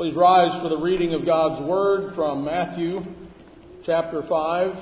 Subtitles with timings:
[0.00, 3.00] Please rise for the reading of God's Word from Matthew
[3.84, 4.74] chapter 5,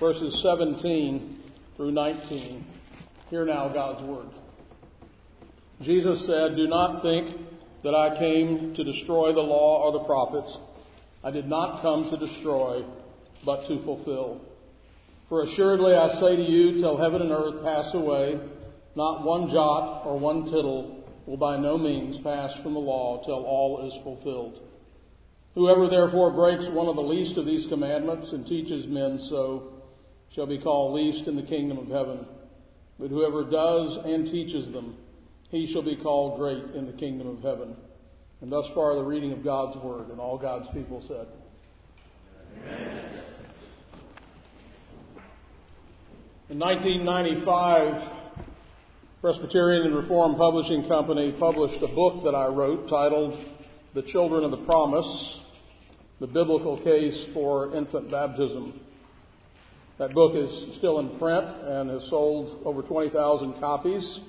[0.00, 1.42] verses 17
[1.76, 2.64] through 19.
[3.28, 4.30] Hear now God's Word.
[5.82, 7.40] Jesus said, Do not think
[7.84, 10.56] that I came to destroy the law or the prophets.
[11.22, 12.82] I did not come to destroy,
[13.44, 14.40] but to fulfill.
[15.28, 18.40] For assuredly I say to you, till heaven and earth pass away,
[18.96, 20.99] not one jot or one tittle
[21.30, 24.58] will by no means pass from the law till all is fulfilled.
[25.54, 29.74] Whoever therefore breaks one of the least of these commandments and teaches men so
[30.34, 32.26] shall be called least in the kingdom of heaven.
[32.98, 34.96] But whoever does and teaches them,
[35.50, 37.76] he shall be called great in the kingdom of heaven.
[38.40, 41.28] And thus far the reading of God's word, and all God's people said.
[42.66, 43.22] Amen.
[46.48, 48.19] In 1995,
[49.20, 53.38] Presbyterian and Reformed Publishing Company published a book that I wrote titled
[53.94, 55.40] The Children of the Promise
[56.20, 58.80] The Biblical Case for Infant Baptism.
[59.98, 64.20] That book is still in print and has sold over 20,000 copies.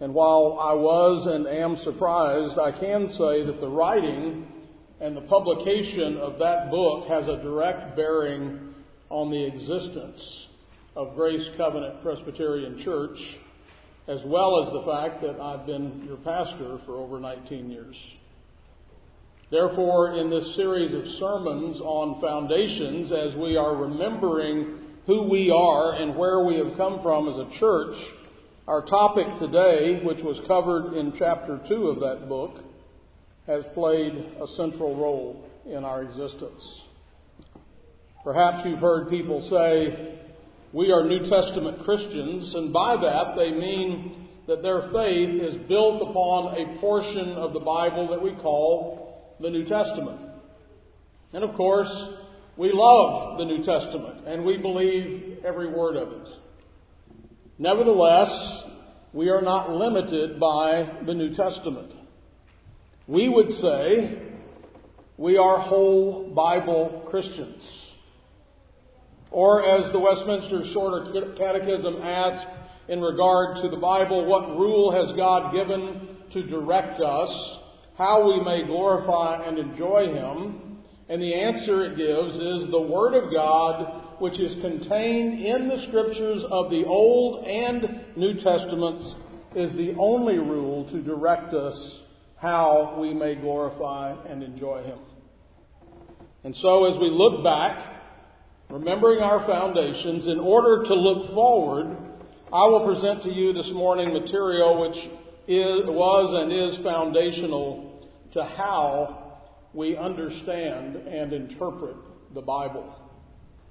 [0.00, 4.46] And while I was and am surprised, I can say that the writing
[5.02, 8.72] and the publication of that book has a direct bearing
[9.10, 10.46] on the existence
[10.96, 13.18] of Grace Covenant Presbyterian Church,
[14.08, 17.96] as well as the fact that I've been your pastor for over 19 years.
[19.50, 25.94] Therefore, in this series of sermons on foundations, as we are remembering who we are
[25.94, 27.94] and where we have come from as a church,
[28.66, 32.60] our topic today, which was covered in chapter 2 of that book,
[33.46, 36.64] has played a central role in our existence.
[38.24, 40.21] Perhaps you've heard people say,
[40.72, 46.02] we are New Testament Christians, and by that they mean that their faith is built
[46.02, 50.20] upon a portion of the Bible that we call the New Testament.
[51.32, 51.92] And of course,
[52.56, 56.28] we love the New Testament and we believe every word of it.
[57.58, 58.64] Nevertheless,
[59.12, 61.92] we are not limited by the New Testament.
[63.06, 64.22] We would say
[65.16, 67.62] we are whole Bible Christians.
[69.32, 72.46] Or, as the Westminster Shorter Catechism asks
[72.88, 77.58] in regard to the Bible, what rule has God given to direct us,
[77.96, 80.78] how we may glorify and enjoy Him?
[81.08, 85.86] And the answer it gives is the Word of God, which is contained in the
[85.88, 89.14] Scriptures of the Old and New Testaments,
[89.56, 92.00] is the only rule to direct us
[92.36, 94.98] how we may glorify and enjoy Him.
[96.44, 98.01] And so, as we look back
[98.72, 101.94] remembering our foundations, in order to look forward,
[102.50, 104.96] I will present to you this morning material which
[105.46, 109.40] is, was and is foundational to how
[109.74, 111.96] we understand and interpret
[112.34, 112.94] the Bible.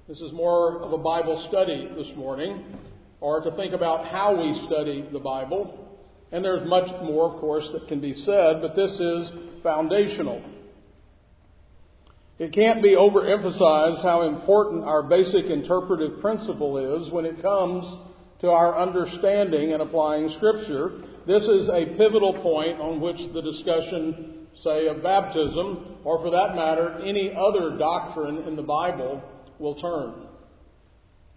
[0.06, 2.64] This is more of a Bible study this morning,
[3.20, 5.98] or to think about how we study the Bible.
[6.30, 9.30] And there's much more, of course, that can be said, but this is
[9.64, 10.44] foundational.
[12.38, 17.84] It can't be overemphasized how important our basic interpretive principle is when it comes
[18.40, 21.02] to our understanding and applying Scripture.
[21.26, 26.56] This is a pivotal point on which the discussion, say, of baptism, or for that
[26.56, 29.22] matter, any other doctrine in the Bible,
[29.58, 30.26] will turn.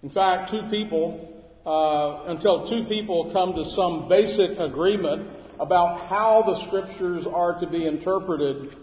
[0.02, 5.30] In fact, two people, uh, until two people come to some basic agreement
[5.60, 8.76] about how the Scriptures are to be interpreted,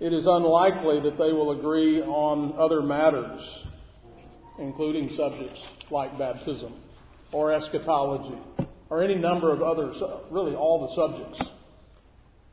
[0.00, 3.40] it is unlikely that they will agree on other matters,
[4.58, 5.60] including subjects
[5.90, 6.74] like baptism
[7.32, 8.38] or eschatology
[8.90, 10.00] or any number of others,
[10.30, 11.52] really all the subjects.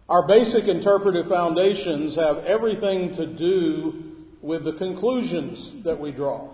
[0.10, 4.04] Our basic interpretive foundations have everything to do
[4.42, 6.52] with the conclusions that we draw.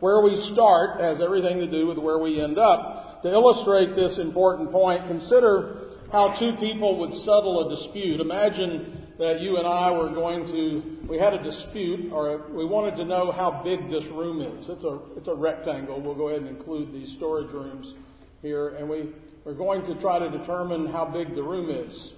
[0.00, 3.22] Where we start has everything to do with where we end up.
[3.22, 8.20] To illustrate this important point, consider how two people would settle a dispute.
[8.20, 12.96] Imagine that you and I were going to, we had a dispute, or we wanted
[12.96, 14.66] to know how big this room is.
[14.68, 16.00] It's a, it's a rectangle.
[16.00, 17.94] We'll go ahead and include these storage rooms
[18.42, 19.10] here, and we,
[19.44, 22.12] we're going to try to determine how big the room is.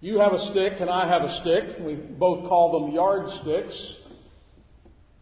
[0.00, 1.84] You have a stick, and I have a stick.
[1.84, 3.94] We both call them yardsticks.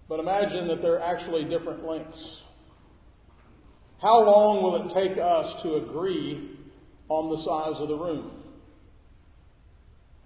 [0.09, 2.43] But imagine that they're actually different lengths.
[4.03, 6.59] How long will it take us to agree
[7.09, 8.36] on the size of the room?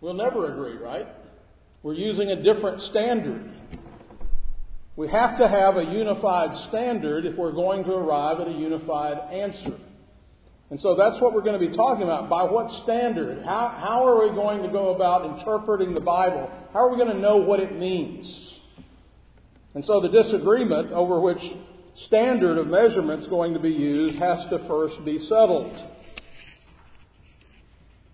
[0.00, 1.06] We'll never agree, right?
[1.82, 3.52] We're using a different standard.
[4.96, 9.18] We have to have a unified standard if we're going to arrive at a unified
[9.32, 9.78] answer.
[10.70, 12.30] And so that's what we're going to be talking about.
[12.30, 13.44] By what standard?
[13.44, 16.50] How, how are we going to go about interpreting the Bible?
[16.72, 18.58] How are we going to know what it means?
[19.74, 21.42] And so the disagreement over which
[22.06, 25.72] standard of measurement is going to be used has to first be settled.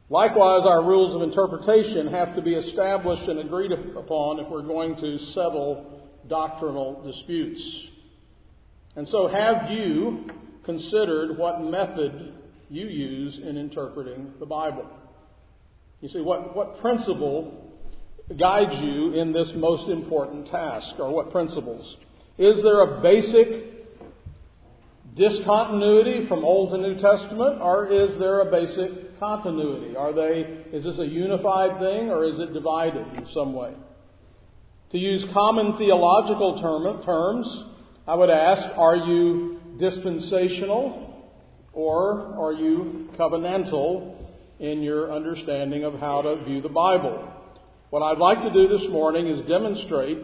[0.08, 4.94] Likewise, our rules of interpretation have to be established and agreed upon if we're going
[4.96, 7.88] to settle doctrinal disputes.
[8.94, 10.28] And so, have you
[10.64, 12.34] considered what method
[12.70, 14.88] you use in interpreting the Bible?
[16.00, 17.72] You see, what, what principle
[18.38, 21.96] guides you in this most important task, or what principles?
[22.38, 23.74] Is there a basic
[25.16, 29.96] discontinuity from Old to New Testament, or is there a basic continuity?
[29.96, 33.72] Are they, is this a unified thing, or is it divided in some way?
[34.92, 37.64] To use common theological term, terms,
[38.06, 41.24] I would ask, are you dispensational,
[41.72, 44.16] or are you covenantal
[44.60, 47.32] in your understanding of how to view the Bible?
[47.90, 50.18] What I'd like to do this morning is demonstrate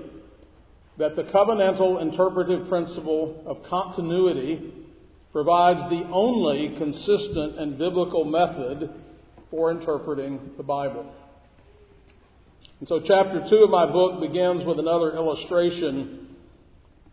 [0.98, 4.81] that the covenantal interpretive principle of continuity
[5.32, 8.90] provides the only consistent and biblical method
[9.50, 11.12] for interpreting the Bible.
[12.80, 16.36] And so, chapter 2 of my book begins with another illustration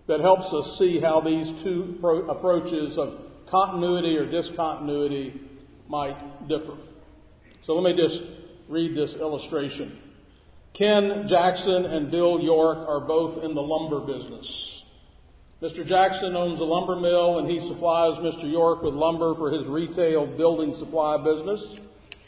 [0.08, 2.00] that helps us see how these two
[2.30, 3.20] approaches of
[3.50, 5.40] continuity or discontinuity
[5.88, 6.78] might differ.
[7.66, 8.20] So, let me just
[8.68, 10.00] read this illustration.
[10.78, 14.79] Ken Jackson and Bill York are both in the lumber business.
[15.62, 15.86] Mr.
[15.86, 18.50] Jackson owns a lumber mill and he supplies Mr.
[18.50, 21.62] York with lumber for his retail building supply business.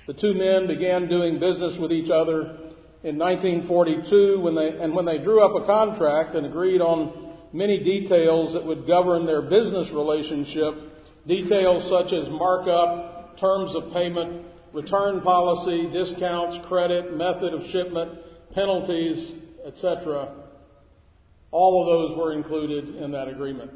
[0.05, 2.57] The two men began doing business with each other
[3.03, 7.81] in 1942 when they, and when they drew up a contract and agreed on many
[7.81, 10.91] details that would govern their business relationship,
[11.25, 18.11] details such as markup, terms of payment, return policy, discounts, credit, method of shipment,
[18.53, 19.35] penalties,
[19.65, 20.35] etc.
[21.51, 23.71] All of those were included in that agreement.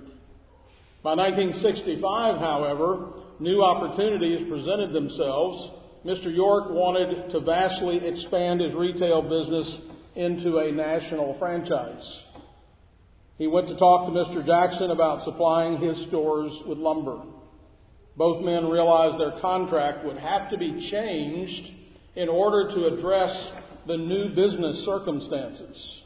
[1.04, 5.72] By 1965, however, new opportunities presented themselves.
[6.06, 6.34] Mr.
[6.34, 9.80] York wanted to vastly expand his retail business
[10.16, 12.22] into a national franchise.
[13.38, 14.46] He went to talk to Mr.
[14.46, 17.22] Jackson about supplying his stores with lumber.
[18.16, 21.72] Both men realized their contract would have to be changed
[22.16, 23.52] in order to address
[23.88, 26.02] the new business circumstances.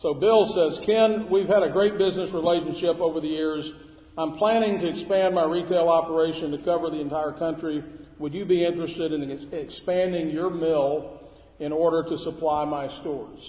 [0.00, 3.70] So Bill says, Ken, we've had a great business relationship over the years.
[4.16, 7.84] I'm planning to expand my retail operation to cover the entire country.
[8.18, 11.20] Would you be interested in expanding your mill
[11.58, 13.40] in order to supply my stores?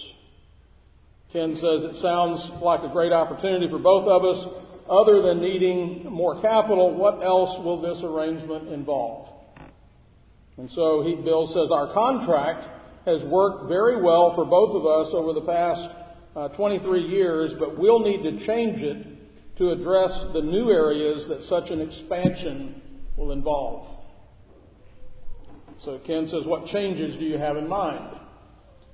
[1.31, 4.65] Ken says, It sounds like a great opportunity for both of us.
[4.89, 9.30] Other than needing more capital, what else will this arrangement involve?
[10.57, 12.68] And so he, Bill says, Our contract
[13.06, 16.00] has worked very well for both of us over the past
[16.36, 21.42] uh, 23 years, but we'll need to change it to address the new areas that
[21.44, 22.81] such an expansion
[23.18, 24.00] will involve.
[25.80, 28.18] So Ken says, What changes do you have in mind?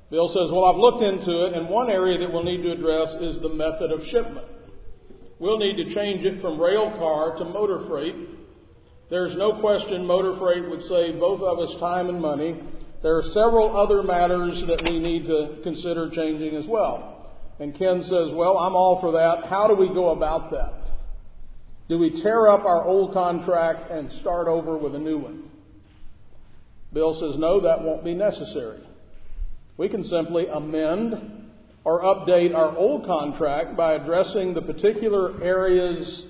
[0.09, 3.09] Bill says, Well, I've looked into it, and one area that we'll need to address
[3.21, 4.47] is the method of shipment.
[5.39, 8.15] We'll need to change it from rail car to motor freight.
[9.09, 12.59] There's no question motor freight would save both of us time and money.
[13.03, 17.16] There are several other matters that we need to consider changing as well.
[17.59, 19.45] And Ken says, Well, I'm all for that.
[19.49, 20.73] How do we go about that?
[21.89, 25.49] Do we tear up our old contract and start over with a new one?
[26.93, 28.81] Bill says, No, that won't be necessary.
[29.77, 31.13] We can simply amend
[31.83, 36.23] or update our old contract by addressing the particular areas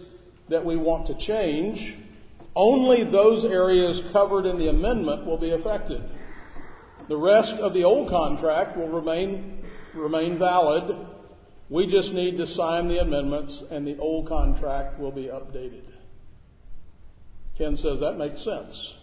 [0.49, 1.97] that we want to change.
[2.55, 6.01] Only those areas covered in the amendment will be affected.
[7.09, 9.63] The rest of the old contract will remain,
[9.95, 11.07] remain valid
[11.69, 15.83] we just need to sign the amendments and the old contract will be updated.
[17.57, 18.93] Ken says that makes sense.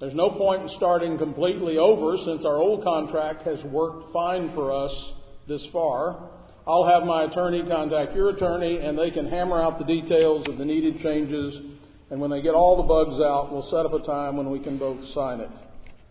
[0.00, 4.72] There's no point in starting completely over since our old contract has worked fine for
[4.72, 4.92] us
[5.46, 6.30] this far.
[6.66, 10.58] I'll have my attorney contact your attorney and they can hammer out the details of
[10.58, 11.54] the needed changes.
[12.10, 14.60] And when they get all the bugs out, we'll set up a time when we
[14.60, 15.50] can both sign it.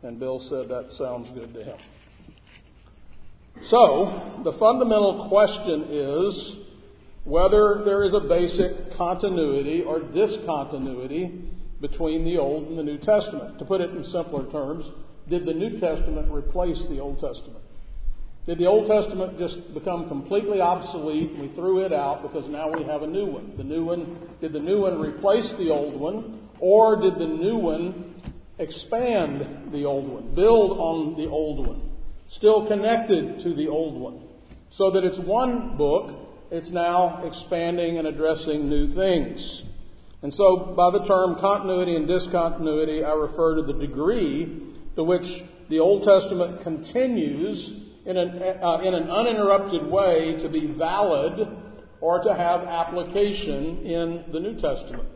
[0.04, 1.78] And Bill said that sounds good to him.
[3.70, 6.56] So, the fundamental question is
[7.24, 13.60] whether there is a basic continuity or discontinuity between the Old and the New Testament.
[13.60, 14.86] To put it in simpler terms,
[15.30, 17.64] did the New Testament replace the Old Testament?
[18.46, 22.72] Did the Old Testament just become completely obsolete and we threw it out because now
[22.72, 23.54] we have a new one?
[23.58, 27.58] The new one did the new one replace the old one Or did the new
[27.58, 28.16] one
[28.60, 31.87] expand the old one, build on the old one,
[32.30, 34.28] still connected to the old one,
[34.72, 36.14] so that it's one book,
[36.52, 39.64] it's now expanding and addressing new things.
[40.22, 45.26] And so, by the term continuity and discontinuity, I refer to the degree to which
[45.70, 47.72] the Old Testament continues
[48.06, 51.48] in an, uh, in an uninterrupted way to be valid
[52.02, 55.10] or to have application in the New Testament.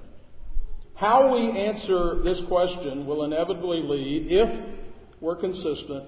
[0.96, 4.65] How we answer this question will inevitably lead, if
[5.20, 6.03] we're consistent,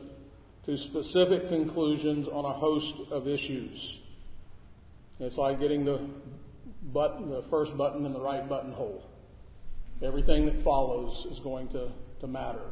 [0.66, 4.00] to specific conclusions on a host of issues.
[5.20, 6.10] It's like getting the
[6.94, 9.04] button, the first button in the right buttonhole.
[10.02, 11.92] Everything that follows is going to,
[12.22, 12.66] to matter.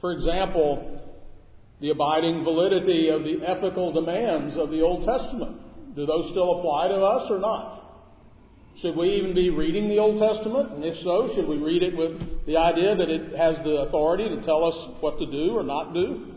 [0.00, 1.00] For example,
[1.80, 5.60] the abiding validity of the ethical demands of the Old Testament.
[5.94, 7.89] Do those still apply to us or not?
[8.80, 10.72] Should we even be reading the Old Testament?
[10.72, 14.26] And if so, should we read it with the idea that it has the authority
[14.28, 16.32] to tell us what to do or not do?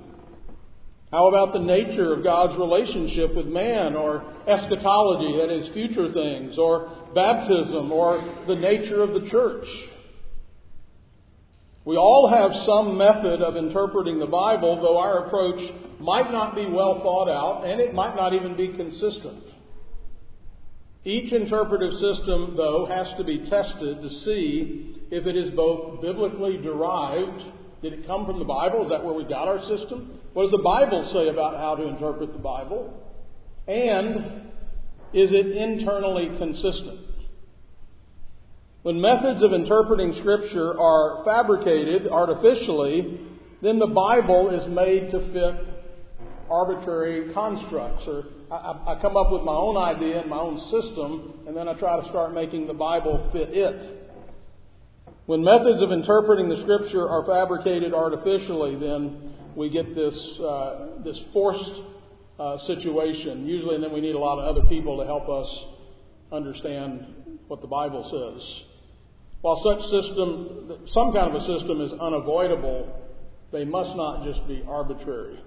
[1.09, 6.57] How about the nature of God's relationship with man, or eschatology, that is, future things,
[6.57, 9.67] or baptism, or the nature of the church?
[11.85, 15.61] We all have some method of interpreting the Bible, though our approach
[16.01, 19.43] might not be well thought out, and it might not even be consistent.
[21.05, 26.57] Each interpretive system, though, has to be tested to see if it is both biblically
[26.57, 27.43] derived.
[27.81, 28.83] Did it come from the Bible?
[28.83, 30.19] Is that where we got our system?
[30.31, 32.93] What does the Bible say about how to interpret the Bible?
[33.67, 34.51] And
[35.13, 36.99] is it internally consistent?
[38.83, 43.19] When methods of interpreting Scripture are fabricated artificially,
[43.61, 45.67] then the Bible is made to fit
[46.49, 51.45] arbitrary constructs or I, I come up with my own idea and my own system,
[51.47, 53.99] and then I try to start making the Bible fit it.
[55.25, 61.19] When methods of interpreting the Scripture are fabricated artificially, then we get this uh, this
[61.31, 61.81] forced
[62.39, 63.47] uh, situation.
[63.47, 65.49] Usually, and then we need a lot of other people to help us
[66.31, 68.63] understand what the Bible says.
[69.41, 73.01] While such system, some kind of a system is unavoidable,
[73.51, 75.39] they must not just be arbitrary.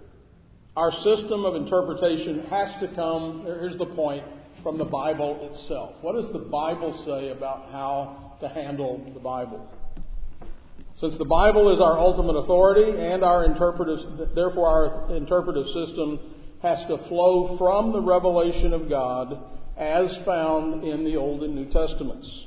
[0.76, 4.24] Our system of interpretation has to come, here's the point,
[4.62, 5.94] from the Bible itself.
[6.02, 9.66] What does the Bible say about how to handle the Bible?
[10.96, 16.18] Since the Bible is our ultimate authority and our interpretive, therefore our interpretive system
[16.60, 19.38] has to flow from the revelation of God
[19.78, 22.46] as found in the Old and New Testaments.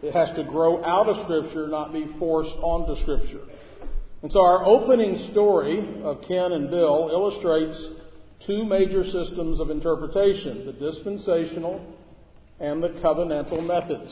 [0.00, 3.42] It has to grow out of Scripture, not be forced onto Scripture.
[4.24, 7.76] And so our opening story of Ken and Bill illustrates
[8.46, 11.94] two major systems of interpretation the dispensational
[12.58, 14.10] and the covenantal methods.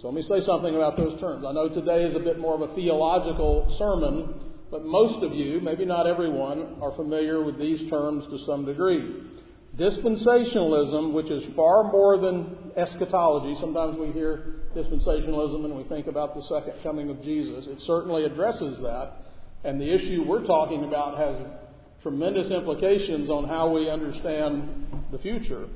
[0.00, 1.44] So let me say something about those terms.
[1.46, 4.32] I know today is a bit more of a theological sermon,
[4.70, 9.14] but most of you, maybe not everyone, are familiar with these terms to some degree.
[9.76, 16.34] Dispensationalism, which is far more than eschatology, sometimes we hear dispensationalism and we think about
[16.34, 17.66] the second coming of Jesus.
[17.66, 19.12] It certainly addresses that.
[19.64, 21.36] And the issue we're talking about has
[22.02, 25.68] tremendous implications on how we understand the future.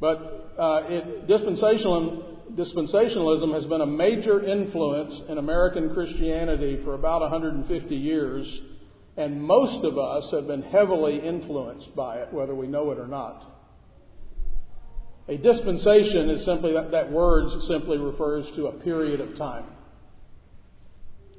[0.00, 7.20] But uh, it, dispensationalism, dispensationalism has been a major influence in American Christianity for about
[7.22, 8.60] 150 years,
[9.18, 13.08] and most of us have been heavily influenced by it, whether we know it or
[13.08, 13.42] not.
[15.28, 19.64] A dispensation is simply that, that word simply refers to a period of time.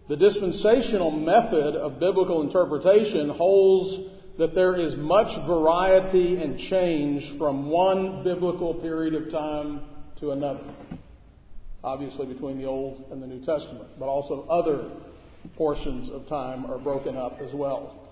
[0.10, 7.70] The dispensational method of biblical interpretation holds that there is much variety and change from
[7.70, 9.82] one biblical period of time
[10.20, 10.64] to another.
[11.82, 14.90] Obviously, between the Old and the New Testament, but also other
[15.56, 18.10] portions of time are broken up as well.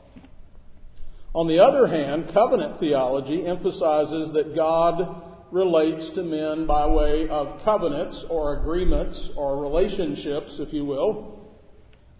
[1.34, 7.62] On the other hand, covenant theology emphasizes that God relates to men by way of
[7.64, 11.56] covenants or agreements or relationships, if you will.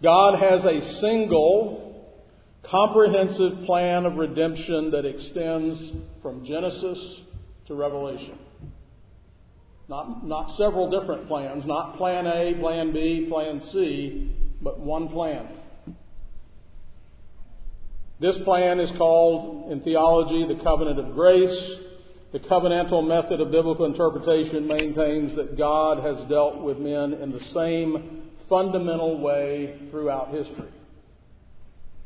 [0.02, 2.06] God has a single,
[2.62, 7.20] comprehensive plan of redemption that extends from Genesis
[7.66, 8.38] to Revelation.
[9.88, 15.48] Not, not several different plans, not plan A, plan B, plan C, but one plan.
[18.20, 21.78] This plan is called in theology the covenant of grace
[22.30, 27.40] the covenantal method of biblical interpretation maintains that God has dealt with men in the
[27.54, 30.68] same fundamental way throughout history.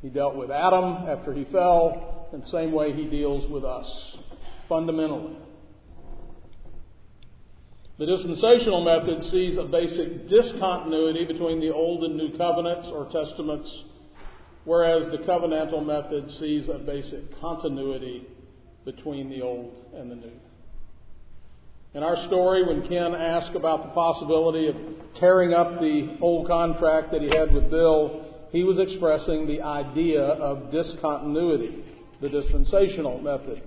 [0.01, 4.17] He dealt with Adam after he fell, in the same way he deals with us,
[4.69, 5.37] fundamentally.
[8.03, 13.85] The dispensational method sees a basic discontinuity between the Old and New Covenants or Testaments,
[14.65, 18.27] whereas the covenantal method sees a basic continuity
[18.85, 20.33] between the Old and the New.
[21.95, 24.75] In our story, when Ken asked about the possibility of
[25.21, 30.23] tearing up the old contract that he had with Bill, he was expressing the idea
[30.25, 31.85] of discontinuity,
[32.21, 33.63] the dispensational method.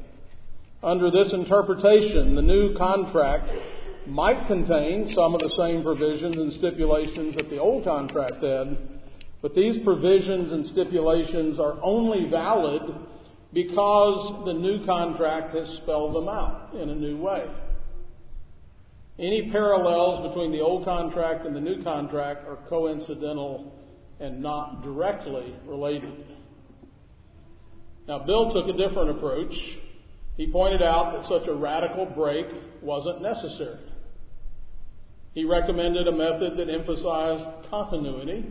[0.84, 3.48] Under this interpretation, the new contract
[4.08, 8.78] might contain some of the same provisions and stipulations that the old contract had,
[9.42, 12.82] but these provisions and stipulations are only valid
[13.54, 17.46] because the new contract has spelled them out in a new way.
[19.18, 23.74] Any parallels between the old contract and the new contract are coincidental
[24.20, 26.26] and not directly related.
[28.08, 29.54] Now, Bill took a different approach.
[30.38, 32.46] He pointed out that such a radical break
[32.82, 33.80] wasn't necessary.
[35.36, 38.46] He recommended a method that emphasized continuity,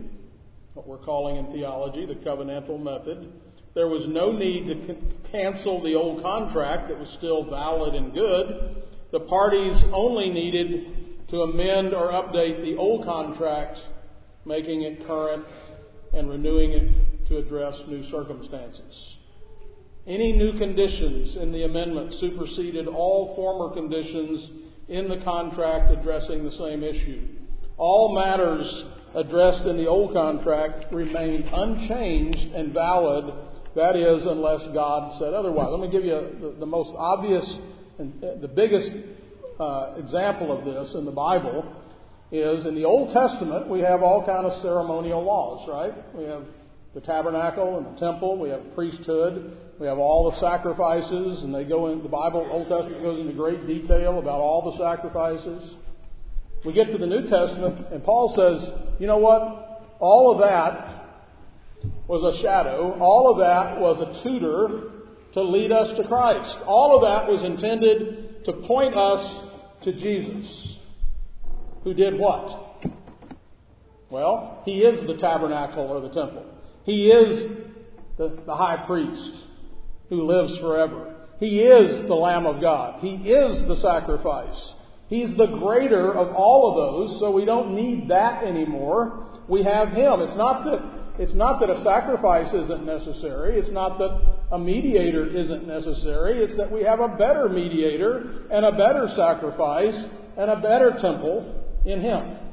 [0.75, 3.33] what we're calling in theology the covenantal method.
[3.73, 4.95] There was no need to
[5.31, 8.83] cancel the old contract that was still valid and good.
[9.11, 13.79] The parties only needed to amend or update the old contract,
[14.45, 15.43] making it current
[16.13, 19.15] and renewing it to address new circumstances.
[20.05, 26.51] Any new conditions in the amendment superseded all former conditions in the contract addressing the
[26.51, 27.27] same issue.
[27.77, 33.33] All matters addressed in the old contract remained unchanged and valid,
[33.75, 35.67] that is, unless God said otherwise.
[35.71, 37.45] Let me give you the, the most obvious
[37.97, 38.89] and uh, the biggest
[39.59, 41.81] uh, example of this in the Bible
[42.31, 45.93] is in the Old Testament we have all kind of ceremonial laws, right?
[46.15, 46.43] We have
[46.95, 48.39] the tabernacle and the temple.
[48.39, 49.57] We have priesthood.
[49.79, 52.47] We have all the sacrifices, and they go in the Bible.
[52.49, 55.75] Old Testament goes into great detail about all the sacrifices.
[56.65, 59.83] We get to the New Testament, and Paul says, "You know what?
[59.99, 60.93] All of that
[62.07, 62.97] was a shadow.
[62.99, 64.91] All of that was a tutor
[65.33, 66.57] to lead us to Christ.
[66.65, 69.43] All of that was intended to point us
[69.83, 70.77] to Jesus,
[71.83, 72.64] who did what?
[74.15, 76.45] Well, he is the tabernacle or the temple.
[76.85, 77.49] He is
[78.17, 79.43] the, the high priest
[80.07, 81.15] who lives forever.
[81.41, 83.01] He is the Lamb of God.
[83.01, 84.55] He is the sacrifice.
[85.09, 89.41] He's the greater of all of those, so we don't need that anymore.
[89.49, 90.21] We have Him.
[90.21, 93.59] It's not that it's not that a sacrifice isn't necessary.
[93.59, 94.17] It's not that
[94.53, 96.41] a mediator isn't necessary.
[96.41, 100.05] It's that we have a better mediator and a better sacrifice
[100.37, 102.44] and a better temple in Him.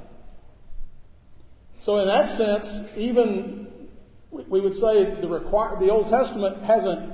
[1.85, 3.89] So, in that sense, even
[4.31, 5.27] we would say the,
[5.81, 7.13] the Old Testament hasn't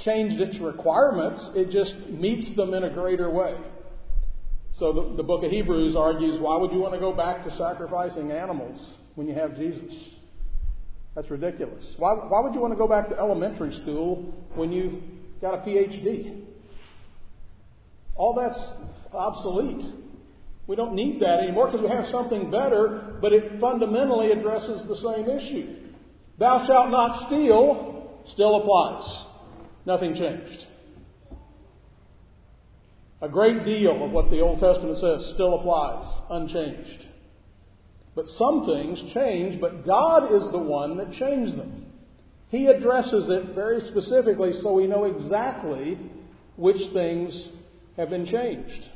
[0.00, 3.54] changed its requirements, it just meets them in a greater way.
[4.76, 7.56] So, the, the book of Hebrews argues why would you want to go back to
[7.56, 8.78] sacrificing animals
[9.14, 9.92] when you have Jesus?
[11.14, 11.84] That's ridiculous.
[11.98, 15.02] Why, why would you want to go back to elementary school when you've
[15.40, 16.44] got a PhD?
[18.14, 18.58] All that's
[19.12, 19.84] obsolete.
[20.72, 24.96] We don't need that anymore because we have something better, but it fundamentally addresses the
[24.96, 25.90] same issue.
[26.38, 29.26] Thou shalt not steal still applies.
[29.84, 30.64] Nothing changed.
[33.20, 37.06] A great deal of what the Old Testament says still applies, unchanged.
[38.14, 41.84] But some things change, but God is the one that changed them.
[42.48, 45.98] He addresses it very specifically so we know exactly
[46.56, 47.50] which things
[47.98, 48.88] have been changed.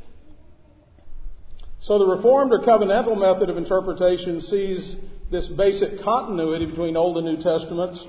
[1.87, 4.97] So the Reformed or covenantal method of interpretation sees
[5.31, 8.05] this basic continuity between Old and New Testaments,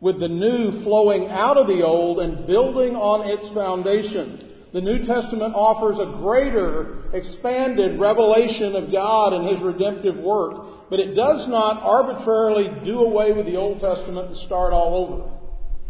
[0.00, 4.98] with the new flowing out of the Old and building on its foundation the New
[5.06, 11.48] Testament offers a greater, expanded revelation of God and His redemptive work, but it does
[11.48, 15.30] not arbitrarily do away with the Old Testament and start all over.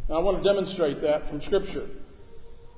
[0.08, 1.88] Now, I want to demonstrate that from Scripture.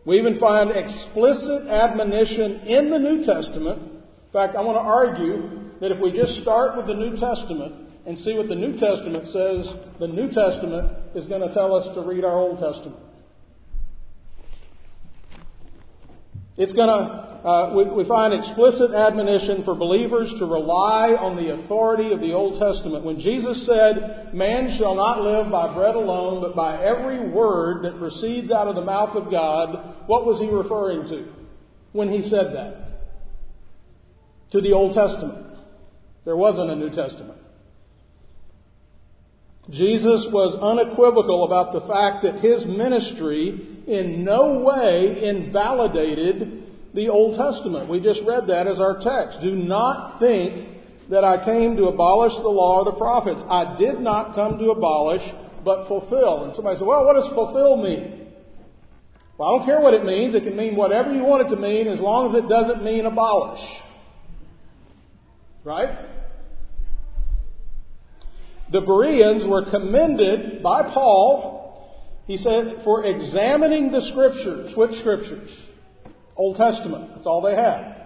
[0.06, 3.99] We even find explicit admonition in the New Testament.
[4.30, 7.90] In fact, I want to argue that if we just start with the New Testament
[8.06, 9.66] and see what the New Testament says,
[9.98, 13.02] the New Testament is going to tell us to read our Old Testament.
[16.56, 16.94] It's going to,
[17.42, 22.30] uh, we, we find explicit admonition for believers to rely on the authority of the
[22.30, 23.02] Old Testament.
[23.02, 27.98] When Jesus said, Man shall not live by bread alone, but by every word that
[27.98, 31.34] proceeds out of the mouth of God, what was he referring to
[31.90, 32.89] when he said that?
[34.52, 35.46] To the Old Testament.
[36.24, 37.38] There wasn't a New Testament.
[39.70, 47.38] Jesus was unequivocal about the fact that his ministry in no way invalidated the Old
[47.38, 47.88] Testament.
[47.88, 49.38] We just read that as our text.
[49.42, 53.40] Do not think that I came to abolish the law or the prophets.
[53.46, 55.22] I did not come to abolish,
[55.64, 56.44] but fulfill.
[56.44, 58.26] And somebody said, well, what does fulfill mean?
[59.38, 60.34] Well, I don't care what it means.
[60.34, 63.06] It can mean whatever you want it to mean as long as it doesn't mean
[63.06, 63.62] abolish.
[65.64, 65.90] Right?
[68.72, 74.72] The Bereans were commended by Paul, he said, for examining the Scriptures.
[74.76, 75.50] Which Scriptures?
[76.36, 77.10] Old Testament.
[77.14, 77.96] That's all they had.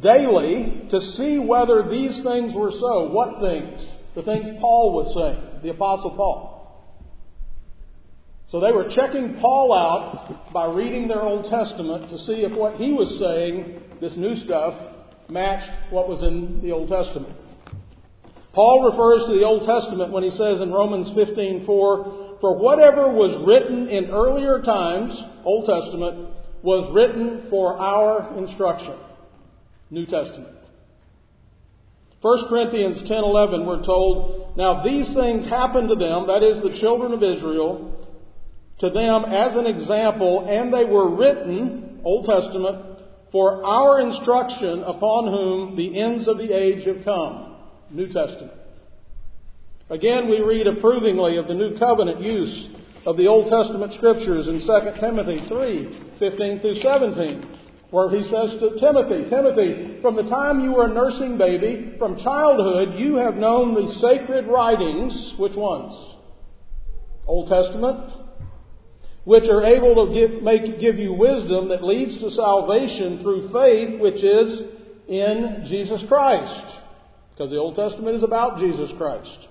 [0.00, 3.10] Daily to see whether these things were so.
[3.10, 3.80] What things?
[4.14, 6.50] The things Paul was saying, the Apostle Paul.
[8.50, 12.76] So they were checking Paul out by reading their Old Testament to see if what
[12.76, 14.74] he was saying, this new stuff,
[15.30, 17.34] matched what was in the Old Testament.
[18.52, 23.36] Paul refers to the Old Testament when he says in Romans 15:4, "For whatever was
[23.46, 26.28] written in earlier times, Old Testament,
[26.62, 28.94] was written for our instruction."
[29.90, 30.56] New Testament.
[32.22, 37.12] 1 Corinthians 10:11 we're told, "Now these things happened to them, that is the children
[37.12, 37.92] of Israel,
[38.80, 42.89] to them as an example, and they were written, Old Testament,
[43.32, 47.56] for our instruction upon whom the ends of the age have come.
[47.90, 48.52] New Testament.
[49.88, 52.68] Again, we read approvingly of the New Covenant use
[53.06, 57.56] of the Old Testament scriptures in 2 Timothy 3 15 through 17,
[57.90, 62.22] where he says to Timothy, Timothy, from the time you were a nursing baby, from
[62.22, 65.34] childhood, you have known the sacred writings.
[65.38, 65.92] Which ones?
[67.26, 68.12] Old Testament,
[69.30, 74.00] which are able to give, make, give you wisdom that leads to salvation through faith,
[74.00, 74.62] which is
[75.06, 76.82] in Jesus Christ.
[77.30, 79.46] Because the Old Testament is about Jesus Christ.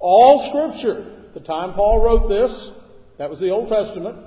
[0.00, 2.72] All Scripture, the time Paul wrote this,
[3.16, 4.18] that was the Old Testament,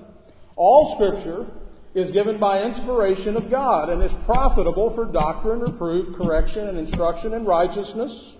[0.56, 1.45] all Scripture
[1.93, 7.34] is given by inspiration of God and is profitable for doctrine, reproof, correction, and instruction
[7.34, 8.34] in righteousness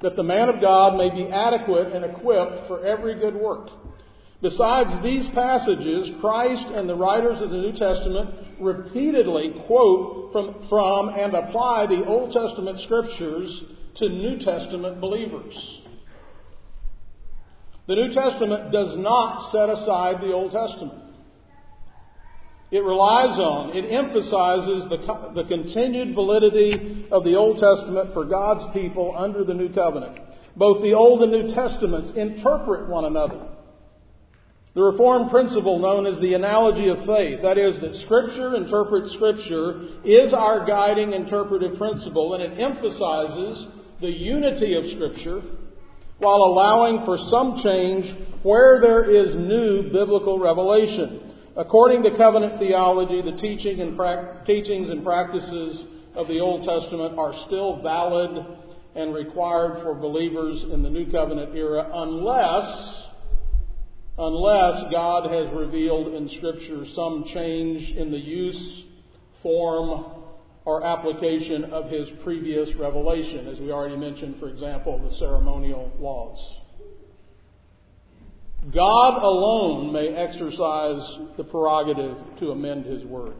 [0.00, 3.68] that the man of God may be adequate and equipped for every good work.
[4.40, 11.08] Besides these passages, Christ and the writers of the New Testament repeatedly quote from, from
[11.08, 13.64] and apply the Old Testament scriptures
[13.96, 15.54] to New Testament believers.
[17.88, 21.07] The New Testament does not set aside the Old Testament.
[22.70, 28.74] It relies on, it emphasizes the, the continued validity of the Old Testament for God's
[28.74, 30.20] people under the New Covenant.
[30.54, 33.40] Both the Old and New Testaments interpret one another.
[34.74, 40.04] The Reformed principle known as the analogy of faith, that is, that Scripture interprets Scripture,
[40.04, 43.66] is our guiding interpretive principle, and it emphasizes
[44.02, 45.42] the unity of Scripture
[46.18, 48.04] while allowing for some change
[48.42, 51.27] where there is new biblical revelation.
[51.56, 55.84] According to covenant theology, the teaching and pra- teachings and practices
[56.14, 58.44] of the Old Testament are still valid
[58.94, 63.04] and required for believers in the New Covenant era unless
[64.18, 68.82] unless God has revealed in Scripture some change in the use,
[69.42, 70.04] form,
[70.64, 76.57] or application of His previous revelation, as we already mentioned, for example, the ceremonial laws.
[78.74, 83.36] God alone may exercise the prerogative to amend His Word.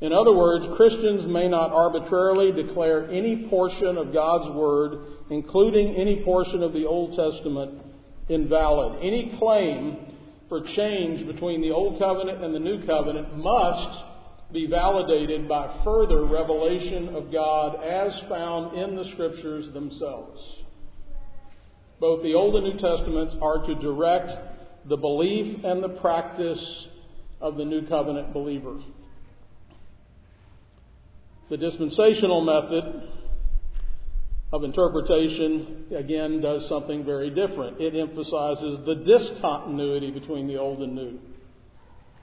[0.00, 4.98] In other words, Christians may not arbitrarily declare any portion of God's Word,
[5.30, 7.80] including any portion of the Old Testament,
[8.28, 9.02] invalid.
[9.02, 10.12] Any claim
[10.50, 14.04] for change between the Old Covenant and the New Covenant must
[14.52, 20.55] be validated by further revelation of God as found in the Scriptures themselves
[22.00, 24.30] both the Old and New Testaments are to direct
[24.88, 26.86] the belief and the practice
[27.40, 28.78] of the New Covenant believer.
[31.48, 33.08] The dispensational method
[34.52, 37.80] of interpretation, again, does something very different.
[37.80, 41.18] It emphasizes the discontinuity between the Old and New.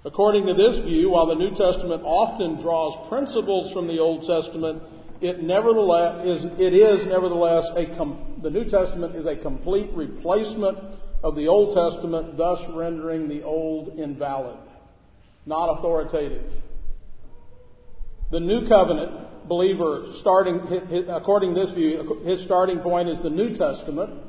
[0.06, 4.84] According to this view, while the New Testament often draws principles from the Old Testament,
[5.24, 10.78] it nevertheless is, it is nevertheless a com- the New Testament is a complete replacement
[11.24, 14.58] of the Old Testament, thus rendering the Old invalid,
[15.46, 16.52] not authoritative.
[18.32, 20.60] The New Covenant believer, starting
[21.10, 24.20] according to this view, his starting point is the New Testament,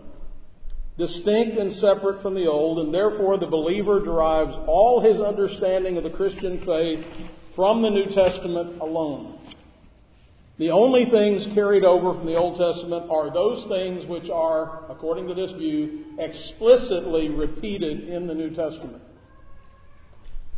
[0.96, 6.04] distinct and separate from the Old, and therefore the believer derives all his understanding of
[6.04, 7.04] the Christian faith
[7.56, 9.40] from the New Testament alone.
[10.56, 15.26] The only things carried over from the Old Testament are those things which are, according
[15.26, 19.02] to this view, explicitly repeated in the New Testament.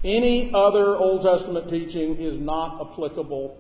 [0.05, 3.57] Any other Old Testament teaching is not applicable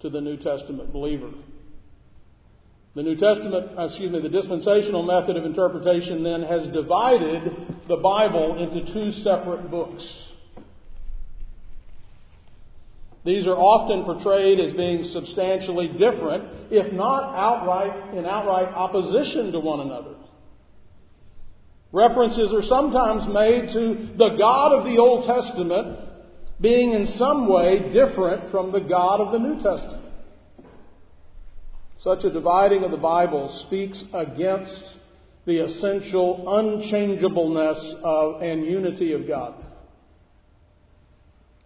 [0.00, 1.30] to the New Testament believer.
[2.94, 7.42] The New Testament, uh, excuse me, the dispensational method of interpretation then has divided
[7.88, 10.02] the Bible into two separate books.
[13.24, 19.60] These are often portrayed as being substantially different, if not outright in outright opposition to
[19.60, 20.14] one another.
[21.90, 26.00] References are sometimes made to the God of the Old Testament
[26.60, 30.04] being in some way different from the God of the New Testament.
[31.98, 34.98] Such a dividing of the Bible speaks against
[35.46, 39.63] the essential unchangeableness of, and unity of God.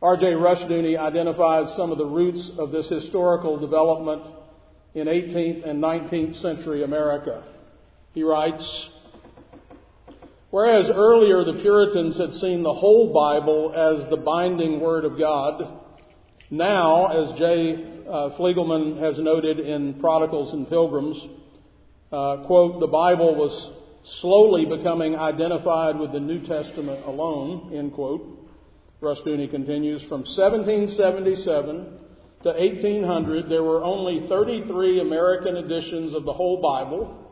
[0.01, 0.27] R.J.
[0.27, 4.23] Rushdoony identifies some of the roots of this historical development
[4.95, 7.43] in 18th and 19th century America.
[8.13, 8.91] He writes,
[10.51, 15.83] Whereas earlier the Puritans had seen the whole Bible as the binding Word of God,
[16.51, 18.05] now, as J.
[18.09, 21.19] Uh, Fliegelman has noted in Prodigals and Pilgrims,
[22.11, 23.73] uh, quote, the Bible was
[24.23, 28.38] slowly becoming identified with the New Testament alone, end quote.
[29.01, 31.99] Rushdoony continues, from 1777
[32.43, 37.27] to 1800, there were only 33 American editions of the whole Bible,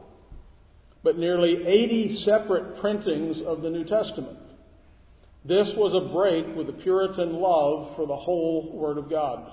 [1.03, 4.39] but nearly 80 separate printings of the New Testament.
[5.45, 9.53] This was a break with the Puritan love for the whole Word of God.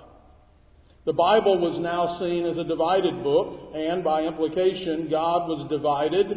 [1.06, 6.28] The Bible was now seen as a divided book, and by implication, God was divided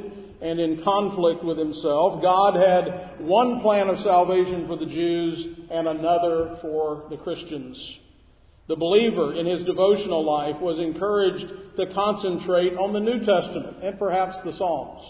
[0.43, 2.21] and in conflict with himself.
[2.21, 7.79] God had one plan of salvation for the Jews and another for the Christians.
[8.67, 13.99] The believer in his devotional life was encouraged to concentrate on the New Testament and
[14.01, 15.03] perhaps the Psalms.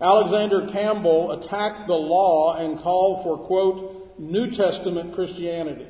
[0.00, 5.86] Alexander Campbell attacked the law and called for, quote, New Testament Christianity.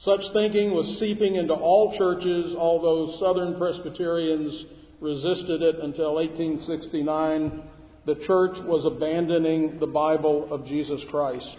[0.00, 4.64] Such thinking was seeping into all churches, although Southern Presbyterians
[5.00, 7.62] resisted it until 1869.
[8.06, 11.56] The church was abandoning the Bible of Jesus Christ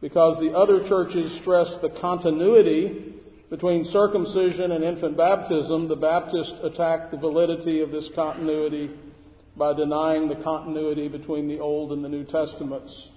[0.00, 3.14] because the other churches stressed the continuity
[3.50, 8.90] between circumcision and infant baptism, the Baptists attacked the validity of this continuity
[9.56, 13.08] by denying the continuity between the Old and the New Testaments.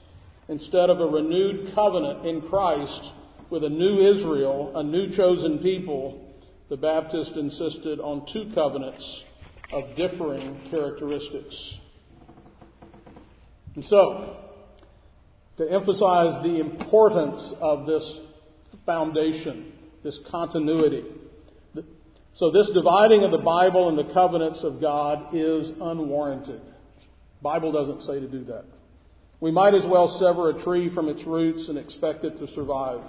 [0.50, 3.12] Instead of a renewed covenant in Christ
[3.50, 6.34] with a new Israel, a new chosen people,
[6.70, 9.24] the Baptist insisted on two covenants
[9.72, 11.76] of differing characteristics.
[13.76, 14.38] And so,
[15.58, 18.20] to emphasize the importance of this
[18.86, 21.04] foundation, this continuity.
[22.34, 26.62] So this dividing of the Bible and the covenants of God is unwarranted.
[27.42, 28.66] Bible doesn't say to do that.
[29.40, 33.02] We might as well sever a tree from its roots and expect it to survive.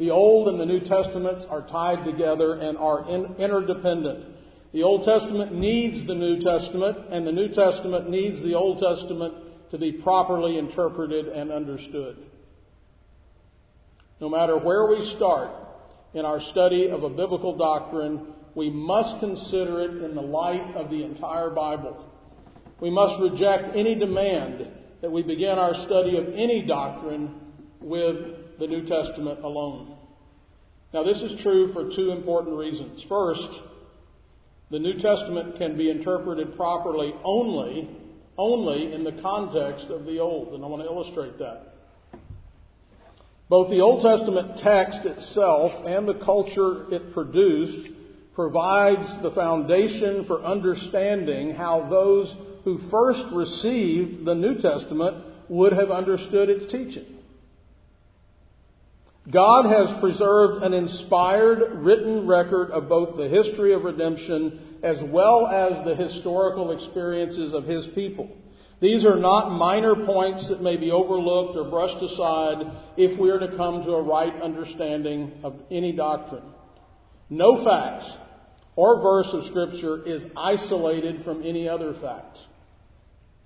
[0.00, 4.24] The Old and the New Testaments are tied together and are in, interdependent.
[4.72, 9.34] The Old Testament needs the New Testament, and the New Testament needs the Old Testament
[9.70, 12.16] to be properly interpreted and understood.
[14.22, 15.50] No matter where we start
[16.14, 20.88] in our study of a biblical doctrine, we must consider it in the light of
[20.88, 22.10] the entire Bible.
[22.80, 24.66] We must reject any demand
[25.02, 27.34] that we begin our study of any doctrine
[27.82, 28.16] with
[28.60, 29.89] the New Testament alone.
[30.92, 33.04] Now, this is true for two important reasons.
[33.08, 33.48] First,
[34.70, 37.88] the New Testament can be interpreted properly only
[38.40, 41.74] only in the context of the Old, and I want to illustrate that.
[43.50, 47.90] Both the Old Testament text itself and the culture it produced
[48.34, 55.90] provides the foundation for understanding how those who first received the New Testament would have
[55.90, 57.18] understood its teaching.
[59.30, 65.46] God has preserved an inspired written record of both the history of redemption as well
[65.46, 68.28] as the historical experiences of his people.
[68.80, 72.56] These are not minor points that may be overlooked or brushed aside
[72.96, 76.44] if we are to come to a right understanding of any doctrine.
[77.28, 78.04] No fact
[78.74, 82.38] or verse of Scripture is isolated from any other fact.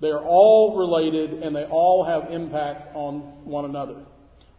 [0.01, 4.05] They are all related and they all have impact on one another.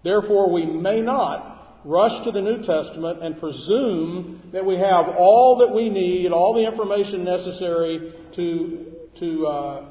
[0.06, 5.58] Therefore, we may not rush to the New Testament and presume that we have all
[5.66, 8.86] that we need, all the information necessary to,
[9.20, 9.86] to uh,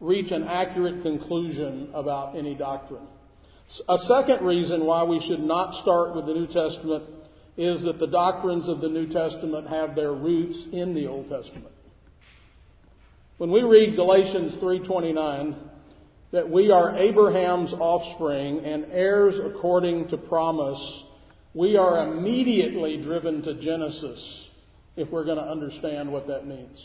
[0.00, 3.06] reach an accurate conclusion about any doctrine.
[3.90, 7.04] A second reason why we should not start with the New Testament
[7.58, 11.74] is that the doctrines of the New Testament have their roots in the Old Testament.
[13.36, 15.56] When we read Galatians 3:29,
[16.32, 21.04] that we are Abraham's offspring and heirs according to promise,
[21.54, 24.48] we are immediately driven to Genesis
[24.96, 26.78] if we're going to understand what that means.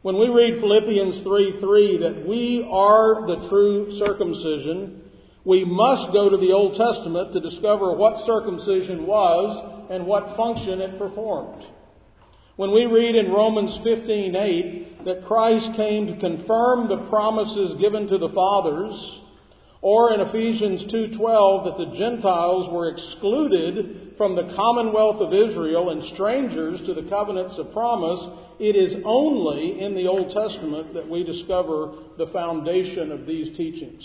[0.00, 5.02] When we read Philippians 3 3 that we are the true circumcision,
[5.44, 10.80] we must go to the Old Testament to discover what circumcision was and what function
[10.80, 11.64] it performed.
[12.58, 18.18] When we read in Romans 15:8 that Christ came to confirm the promises given to
[18.18, 19.20] the fathers,
[19.80, 26.02] or in Ephesians 2:12 that the Gentiles were excluded from the commonwealth of Israel and
[26.02, 31.22] strangers to the covenants of promise, it is only in the Old Testament that we
[31.22, 34.02] discover the foundation of these teachings.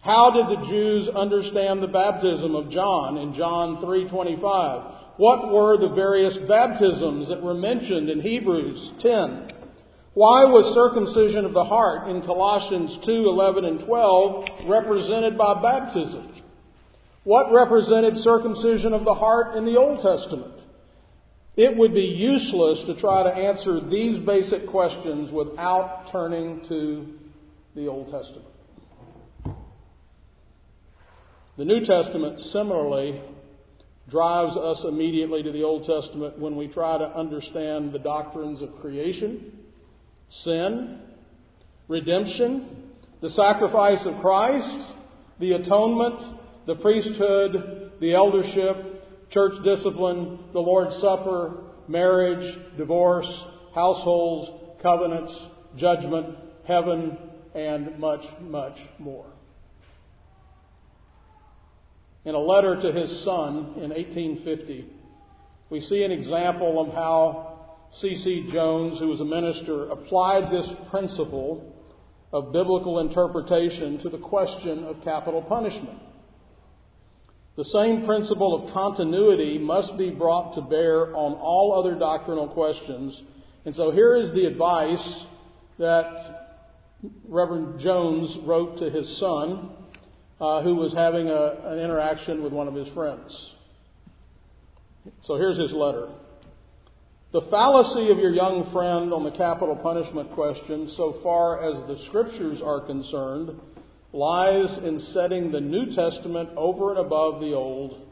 [0.00, 4.99] How did the Jews understand the baptism of John in John 3:25?
[5.20, 9.50] What were the various baptisms that were mentioned in Hebrews 10?
[10.14, 16.40] Why was circumcision of the heart in Colossians 2, 11 and 12 represented by baptism?
[17.24, 20.54] What represented circumcision of the heart in the Old Testament?
[21.54, 27.06] It would be useless to try to answer these basic questions without turning to
[27.74, 28.48] the Old Testament.
[31.58, 33.20] The New Testament similarly
[34.10, 38.80] drives us immediately to the Old Testament when we try to understand the doctrines of
[38.80, 39.52] creation,
[40.42, 41.00] sin,
[41.88, 44.94] redemption, the sacrifice of Christ,
[45.38, 53.28] the atonement, the priesthood, the eldership, church discipline, the Lord's Supper, marriage, divorce,
[53.74, 54.50] households,
[54.82, 55.32] covenants,
[55.76, 57.16] judgment, heaven,
[57.54, 59.29] and much, much more.
[62.24, 64.86] In a letter to his son in 1850,
[65.70, 68.50] we see an example of how C.C.
[68.52, 71.74] Jones, who was a minister, applied this principle
[72.32, 75.98] of biblical interpretation to the question of capital punishment.
[77.56, 83.18] The same principle of continuity must be brought to bear on all other doctrinal questions.
[83.64, 85.24] And so here is the advice
[85.78, 86.58] that
[87.26, 89.70] Reverend Jones wrote to his son
[90.40, 93.54] uh, who was having a, an interaction with one of his friends.
[95.24, 96.08] So here's his letter.
[97.32, 102.04] The fallacy of your young friend on the capital punishment question, so far as the
[102.08, 103.60] scriptures are concerned,
[104.12, 108.08] lies in setting the New Testament over and above the Old,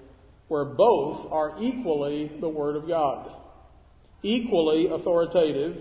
[0.47, 3.33] where both are equally the Word of God,
[4.23, 5.77] equally authoritative,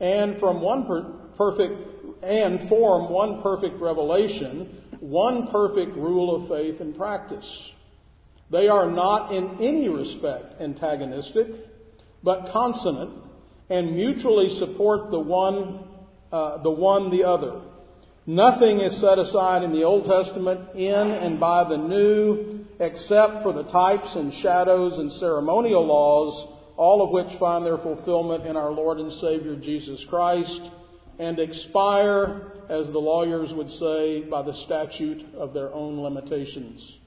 [0.00, 1.74] and from one per- perfect
[2.22, 7.70] and form one perfect revelation one perfect rule of faith and practice.
[8.52, 11.48] They are not in any respect antagonistic,
[12.22, 13.10] but consonant
[13.68, 15.84] and mutually support the one,
[16.30, 17.62] uh, the one the other.
[18.26, 23.52] Nothing is set aside in the Old Testament in and by the New except for
[23.52, 28.70] the types and shadows and ceremonial laws, all of which find their fulfillment in our
[28.70, 30.70] Lord and Savior Jesus Christ
[31.22, 36.98] and expire, as the lawyers would say, by the statute of their own limitations.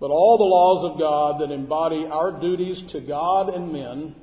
[0.00, 4.14] But all the laws of God that embody our duties to God and men,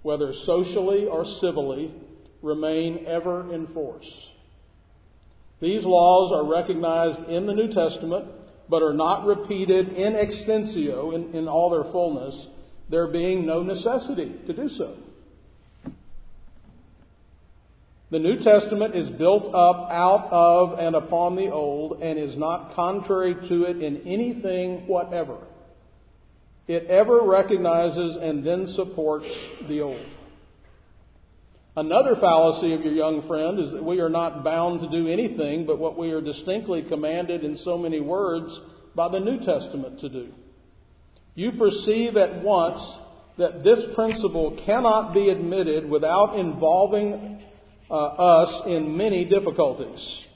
[0.00, 1.92] whether socially or civilly,
[2.40, 4.10] remain ever in force.
[5.60, 8.30] These laws are recognized in the New Testament,
[8.70, 12.46] but are not repeated in extensio in, in all their fullness,
[12.88, 14.96] there being no necessity to do so.
[18.10, 22.74] The New Testament is built up out of and upon the Old and is not
[22.74, 25.36] contrary to it in anything whatever.
[26.66, 29.28] It ever recognizes and then supports
[29.68, 30.06] the Old.
[31.76, 35.66] Another fallacy of your young friend is that we are not bound to do anything
[35.66, 38.58] but what we are distinctly commanded in so many words
[38.94, 40.28] by the New Testament to do.
[41.34, 42.80] You perceive at once
[43.36, 47.37] that this principle cannot be admitted without involving
[47.90, 50.26] uh, us in many difficulties.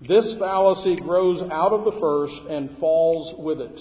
[0.00, 3.80] This fallacy grows out of the first and falls with it.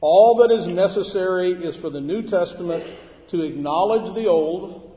[0.00, 2.84] All that is necessary is for the New Testament
[3.30, 4.92] to acknowledge the Old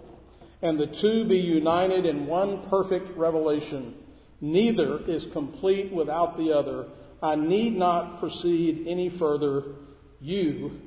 [0.62, 3.96] and the two be united in one perfect revelation.
[4.42, 6.88] Neither is complete without the other.
[7.22, 9.64] I need not proceed any further.
[10.20, 10.80] You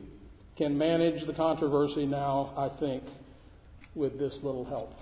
[0.57, 3.05] can manage the controversy now, I think,
[3.95, 4.93] with this little help.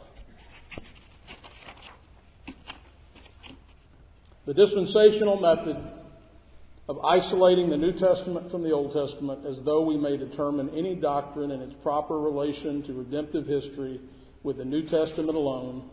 [4.47, 5.77] The dispensational method
[6.89, 10.95] of isolating the New Testament from the Old Testament as though we may determine any
[10.95, 14.01] doctrine in its proper relation to redemptive history
[14.45, 15.91] with the New Testament alone,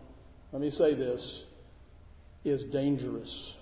[0.51, 1.39] let me say this,
[2.45, 3.54] is dangerous.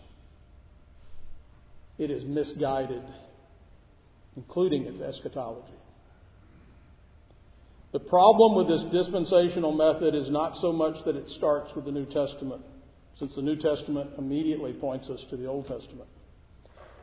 [1.98, 3.04] It is misguided,
[4.36, 5.72] including its eschatology.
[7.94, 11.92] The problem with this dispensational method is not so much that it starts with the
[11.92, 12.64] New Testament,
[13.18, 16.10] since the New Testament immediately points us to the Old Testament.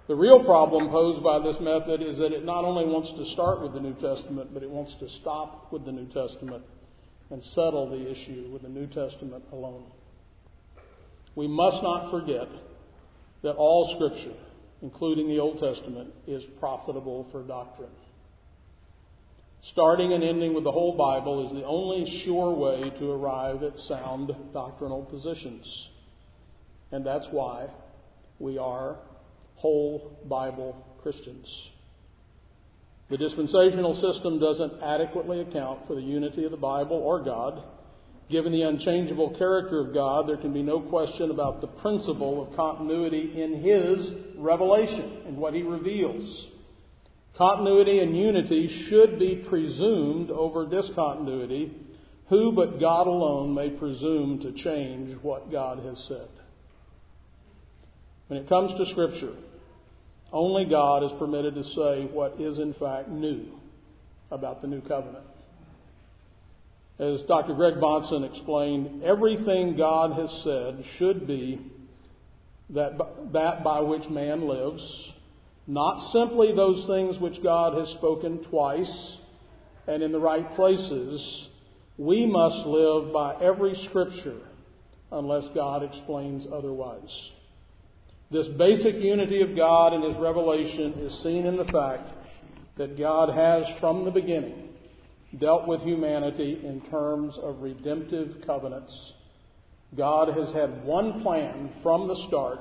[0.09, 3.61] The real problem posed by this method is that it not only wants to start
[3.61, 6.65] with the New Testament, but it wants to stop with the New Testament
[7.31, 9.85] and settle the issue with the New Testament alone.
[11.35, 12.49] We must not forget
[13.43, 14.37] that all Scripture,
[14.81, 17.91] including the Old Testament, is profitable for doctrine.
[19.73, 23.77] Starting and ending with the whole Bible is the only sure way to arrive at
[23.81, 25.91] sound doctrinal positions.
[26.91, 27.68] And that's why
[28.39, 28.97] we are
[29.57, 31.47] whole Bible Christians.
[33.11, 37.62] The dispensational system doesn't adequately account for the unity of the Bible or God.
[38.30, 42.55] Given the unchangeable character of God, there can be no question about the principle of
[42.55, 46.49] continuity in His revelation and what He reveals.
[47.39, 51.72] Continuity and unity should be presumed over discontinuity.
[52.28, 56.28] Who but God alone may presume to change what God has said?
[58.29, 59.35] When it comes to Scripture,
[60.33, 63.47] only God is permitted to say what is in fact new
[64.31, 65.24] about the new covenant.
[66.99, 67.55] As Dr.
[67.55, 71.61] Greg Bahnsen explained, everything God has said should be
[72.70, 72.99] that,
[73.33, 75.12] that by which man lives,
[75.66, 79.16] not simply those things which God has spoken twice
[79.87, 81.49] and in the right places.
[81.97, 84.41] We must live by every scripture
[85.11, 87.31] unless God explains otherwise.
[88.31, 92.12] This basic unity of God and His revelation is seen in the fact
[92.76, 94.68] that God has, from the beginning,
[95.39, 99.12] dealt with humanity in terms of redemptive covenants.
[99.97, 102.61] God has had one plan from the start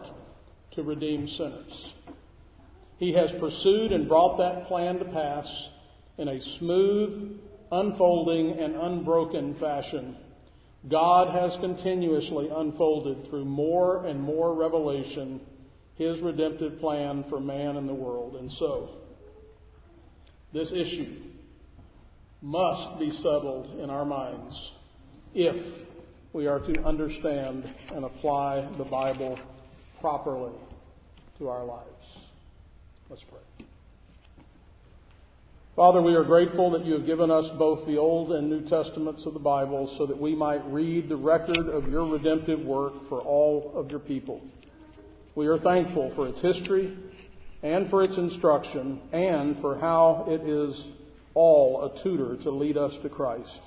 [0.71, 1.93] to redeem sinners.
[2.97, 5.47] He has pursued and brought that plan to pass
[6.17, 7.41] in a smooth,
[7.73, 10.15] unfolding, and unbroken fashion.
[10.89, 15.41] God has continuously unfolded through more and more revelation
[15.97, 18.35] his redemptive plan for man and the world.
[18.35, 18.89] And so,
[20.53, 21.21] this issue
[22.41, 24.55] must be settled in our minds
[25.33, 25.55] if
[26.33, 29.39] we are to understand and apply the Bible
[29.99, 30.53] properly
[31.39, 31.87] to our lives.
[33.09, 33.65] Let's pray.
[35.75, 39.23] Father, we are grateful that you have given us both the Old and New Testaments
[39.27, 43.21] of the Bible so that we might read the record of your redemptive work for
[43.21, 44.41] all of your people.
[45.37, 46.97] We are thankful for its history
[47.61, 50.75] and for its instruction and for how it is
[51.35, 53.59] all a tutor to lead us to Christ.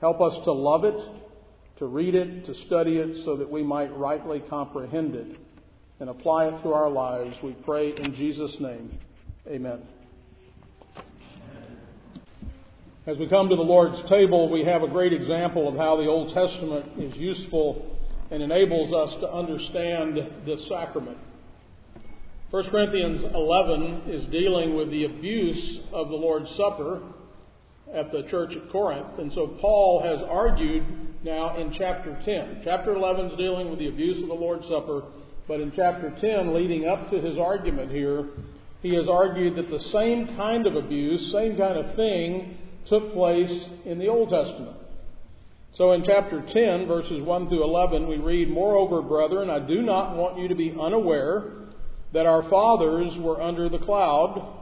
[0.00, 0.94] Help us to love it,
[1.78, 5.36] to read it, to study it so that we might rightly comprehend it
[5.98, 7.34] and apply it to our lives.
[7.42, 8.96] We pray in Jesus' name.
[9.48, 9.82] Amen.
[13.04, 16.06] As we come to the Lord's table, we have a great example of how the
[16.06, 17.93] Old Testament is useful
[18.30, 21.18] and enables us to understand this sacrament.
[22.50, 27.02] 1 Corinthians 11 is dealing with the abuse of the Lord's Supper
[27.92, 29.18] at the church at Corinth.
[29.18, 30.84] And so Paul has argued
[31.24, 32.62] now in chapter 10.
[32.64, 35.02] Chapter 11 is dealing with the abuse of the Lord's Supper,
[35.48, 38.28] but in chapter 10, leading up to his argument here,
[38.82, 42.58] he has argued that the same kind of abuse, same kind of thing,
[42.88, 44.76] took place in the Old Testament.
[45.76, 50.16] So in chapter 10, verses 1 through 11, we read, Moreover, brethren, I do not
[50.16, 51.50] want you to be unaware
[52.12, 54.56] that our fathers were under the cloud,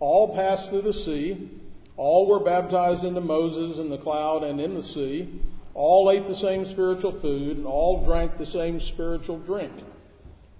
[0.00, 1.50] all passed through the sea,
[1.98, 5.42] all were baptized into Moses in the cloud and in the sea,
[5.74, 9.72] all ate the same spiritual food, and all drank the same spiritual drink.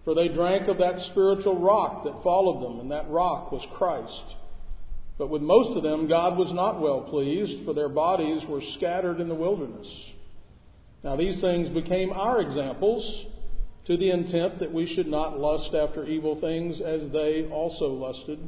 [0.05, 4.37] For they drank of that spiritual rock that followed them, and that rock was Christ.
[5.17, 9.21] But with most of them, God was not well pleased, for their bodies were scattered
[9.21, 9.87] in the wilderness.
[11.05, 13.27] Now, these things became our examples
[13.87, 18.39] to the intent that we should not lust after evil things as they also lusted.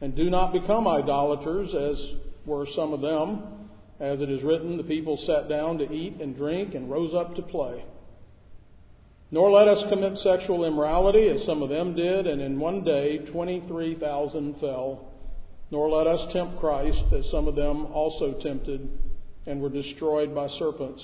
[0.00, 2.14] And do not become idolaters, as
[2.46, 3.68] were some of them.
[3.98, 7.34] As it is written, the people sat down to eat and drink and rose up
[7.34, 7.84] to play.
[9.30, 13.18] Nor let us commit sexual immorality, as some of them did, and in one day
[13.32, 15.07] 23,000 fell.
[15.70, 18.88] Nor let us tempt Christ, as some of them also tempted
[19.46, 21.02] and were destroyed by serpents.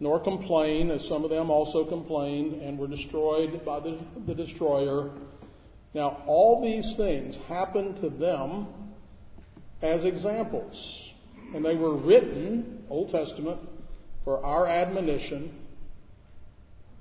[0.00, 5.10] Nor complain, as some of them also complained and were destroyed by the, the destroyer.
[5.94, 8.66] Now, all these things happened to them
[9.80, 10.74] as examples.
[11.54, 13.60] And they were written, Old Testament,
[14.24, 15.54] for our admonition,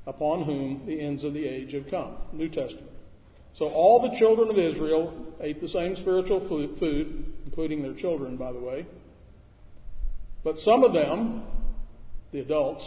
[0.07, 2.15] upon whom the ends of the age have come.
[2.31, 2.91] New Testament.
[3.57, 8.51] So all the children of Israel ate the same spiritual food, including their children, by
[8.51, 8.85] the way.
[10.43, 11.43] But some of them,
[12.31, 12.83] the adults,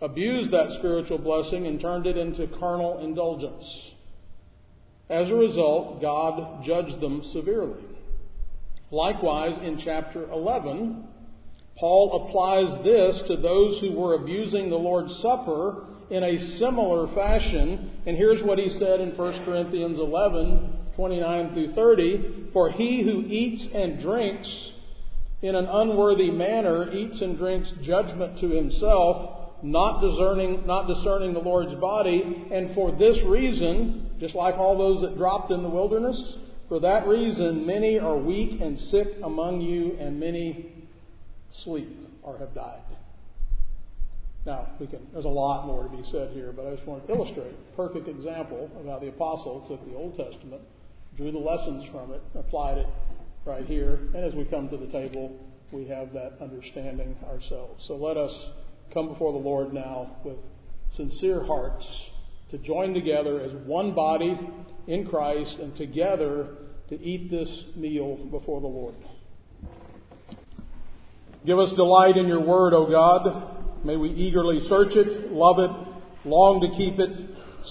[0.00, 3.64] abused that spiritual blessing and turned it into carnal indulgence.
[5.10, 7.82] As a result, God judged them severely.
[8.90, 11.04] Likewise, in chapter 11,
[11.78, 17.90] Paul applies this to those who were abusing the Lord's Supper in a similar fashion.
[18.06, 22.50] And here's what he said in 1 Corinthians 11, 29 through 30.
[22.52, 24.70] For he who eats and drinks
[25.42, 31.40] in an unworthy manner eats and drinks judgment to himself, not discerning, not discerning the
[31.40, 32.46] Lord's body.
[32.52, 36.36] And for this reason, just like all those that dropped in the wilderness,
[36.68, 40.72] for that reason many are weak and sick among you, and many
[41.64, 41.88] sleep
[42.22, 42.80] or have died.
[44.48, 47.06] Now, we can, there's a lot more to be said here, but I just want
[47.06, 50.62] to illustrate a perfect example of how the apostle took the Old Testament,
[51.18, 52.86] drew the lessons from it, applied it
[53.44, 55.38] right here, and as we come to the table,
[55.70, 57.84] we have that understanding ourselves.
[57.86, 58.34] So let us
[58.94, 60.38] come before the Lord now with
[60.96, 61.84] sincere hearts
[62.50, 64.34] to join together as one body
[64.86, 66.54] in Christ and together
[66.88, 68.94] to eat this meal before the Lord.
[71.44, 73.57] Give us delight in your word, O God.
[73.84, 75.70] May we eagerly search it, love it,
[76.28, 77.10] long to keep it,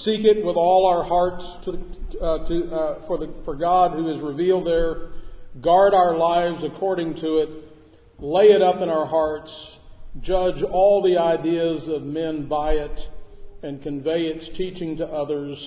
[0.03, 1.71] seek it with all our hearts to,
[2.19, 5.09] uh, to, uh, for, the, for God who is revealed there.
[5.61, 7.49] Guard our lives according to it.
[8.19, 9.53] Lay it up in our hearts.
[10.21, 12.99] Judge all the ideas of men by it
[13.63, 15.57] and convey its teaching to others,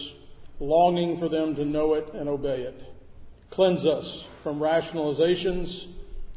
[0.59, 2.81] longing for them to know it and obey it.
[3.51, 5.87] Cleanse us from rationalizations,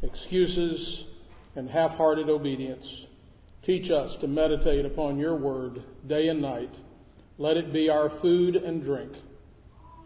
[0.02, 1.06] excuses,
[1.56, 2.86] and half hearted obedience.
[3.66, 6.76] Teach us to meditate upon your word day and night.
[7.38, 9.14] Let it be our food and drink.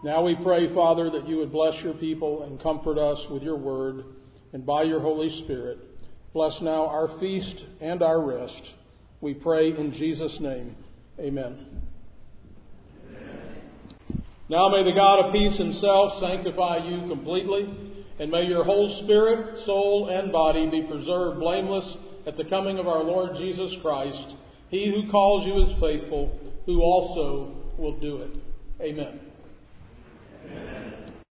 [0.03, 3.57] Now we pray, Father, that you would bless your people and comfort us with your
[3.57, 4.05] word
[4.53, 5.79] and by your Holy Spirit.
[6.33, 8.61] Bless now our feast and our rest.
[9.21, 10.75] We pray in Jesus' name.
[11.19, 11.81] Amen.
[14.49, 19.65] Now may the God of peace himself sanctify you completely and may your whole spirit,
[19.65, 21.97] soul, and body be preserved blameless
[22.27, 24.35] at the coming of our Lord Jesus Christ.
[24.69, 28.31] He who calls you is faithful, who also will do it.
[28.81, 29.19] Amen.
[30.45, 31.06] Amen.